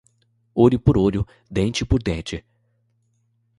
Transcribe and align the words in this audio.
Olho 0.55 0.79
por 0.79 0.97
olho, 0.97 1.27
dente 1.47 1.85
por 1.85 2.01
dente 2.01 2.43